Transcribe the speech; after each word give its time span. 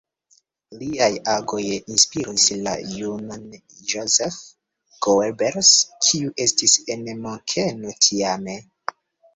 Liaj 0.77 1.09
agoj 1.33 1.65
inspiris 1.95 2.47
la 2.69 2.73
junan 3.01 3.45
Joseph 3.93 4.39
Goebbels, 5.09 5.73
kiu 6.09 6.35
estis 6.49 6.79
en 6.97 7.07
Munkeno 7.29 7.97
tiame. 8.09 8.61